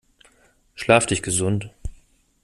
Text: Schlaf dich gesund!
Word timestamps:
Schlaf 0.73 1.05
dich 1.05 1.21
gesund! 1.21 1.69